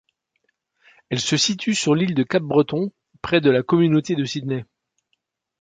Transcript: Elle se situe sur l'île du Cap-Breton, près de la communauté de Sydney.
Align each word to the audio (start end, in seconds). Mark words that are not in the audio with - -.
Elle 1.11 1.19
se 1.19 1.37
situe 1.37 1.75
sur 1.75 1.93
l'île 1.93 2.15
du 2.15 2.25
Cap-Breton, 2.25 2.91
près 3.21 3.39
de 3.39 3.51
la 3.51 3.61
communauté 3.61 4.15
de 4.15 4.25
Sydney. 4.25 4.65